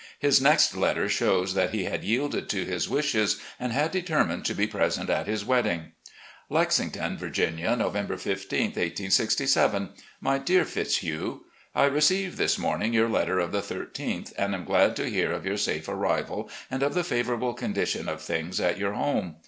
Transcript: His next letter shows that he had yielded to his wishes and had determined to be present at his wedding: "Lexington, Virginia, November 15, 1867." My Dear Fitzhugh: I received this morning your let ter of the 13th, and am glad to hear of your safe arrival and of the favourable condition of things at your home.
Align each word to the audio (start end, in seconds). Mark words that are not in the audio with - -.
His 0.17 0.41
next 0.41 0.75
letter 0.75 1.07
shows 1.07 1.53
that 1.53 1.75
he 1.75 1.83
had 1.83 2.03
yielded 2.03 2.49
to 2.49 2.65
his 2.65 2.89
wishes 2.89 3.39
and 3.59 3.71
had 3.71 3.91
determined 3.91 4.45
to 4.45 4.55
be 4.55 4.65
present 4.65 5.11
at 5.11 5.27
his 5.27 5.45
wedding: 5.45 5.91
"Lexington, 6.49 7.19
Virginia, 7.19 7.75
November 7.75 8.17
15, 8.17 8.61
1867." 8.69 9.91
My 10.27 10.39
Dear 10.39 10.65
Fitzhugh: 10.65 11.41
I 11.75 11.83
received 11.85 12.39
this 12.39 12.57
morning 12.57 12.93
your 12.95 13.09
let 13.09 13.25
ter 13.27 13.37
of 13.37 13.51
the 13.51 13.61
13th, 13.61 14.33
and 14.39 14.55
am 14.55 14.65
glad 14.65 14.95
to 14.95 15.07
hear 15.07 15.31
of 15.31 15.45
your 15.45 15.57
safe 15.57 15.87
arrival 15.87 16.49
and 16.71 16.81
of 16.81 16.95
the 16.95 17.03
favourable 17.03 17.53
condition 17.53 18.09
of 18.09 18.23
things 18.23 18.59
at 18.59 18.79
your 18.79 18.93
home. 18.93 19.35